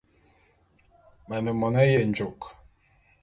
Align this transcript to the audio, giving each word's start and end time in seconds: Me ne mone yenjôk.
Me 1.27 1.37
ne 1.45 1.51
mone 1.59 1.83
yenjôk. 1.91 2.41